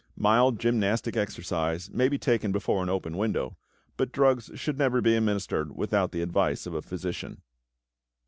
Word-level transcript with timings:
Mild 0.17 0.59
gymnastic 0.59 1.15
exercise 1.15 1.91
may 1.91 2.09
be 2.09 2.17
taken 2.17 2.51
before 2.51 2.81
an 2.81 2.89
open 2.89 3.15
window, 3.17 3.55
but 3.97 4.11
drugs 4.11 4.49
should 4.55 4.79
never 4.79 4.99
be 4.99 5.15
administered 5.15 5.75
without 5.77 6.11
the 6.11 6.23
advice 6.23 6.65
of 6.65 6.73
a 6.73 6.81
physician. 6.81 7.43